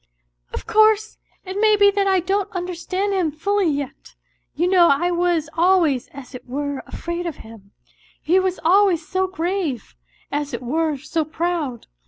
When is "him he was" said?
7.45-8.59